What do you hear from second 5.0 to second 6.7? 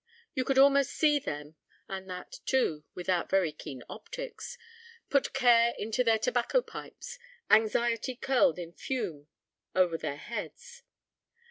put care into their tobacco